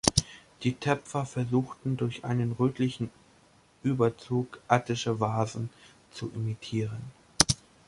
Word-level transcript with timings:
Die 0.63 0.73
Töpfer 0.73 1.27
versuchten 1.27 1.95
durch 1.95 2.25
einen 2.25 2.53
rötlichen 2.53 3.11
Überzug 3.83 4.59
attische 4.67 5.19
Vasen 5.19 5.69
zu 6.09 6.31
imitieren. 6.33 7.03